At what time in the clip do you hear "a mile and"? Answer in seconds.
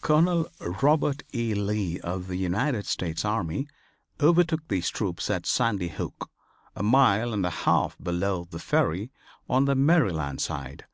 6.74-7.44